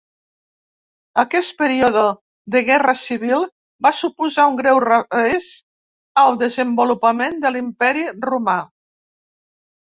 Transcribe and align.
Aquest 1.23 1.51
període 1.57 2.05
de 2.55 2.61
guerra 2.69 2.95
civil 3.01 3.45
va 3.87 3.91
suposar 3.97 4.47
un 4.53 4.57
greu 4.61 4.79
revés 4.85 5.51
al 6.23 6.41
desenvolupament 6.45 7.39
de 7.45 7.53
l'Imperi 7.55 8.09
Romà. 8.31 8.59